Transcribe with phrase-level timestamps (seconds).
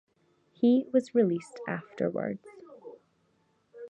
[0.53, 2.47] He was released afterwards.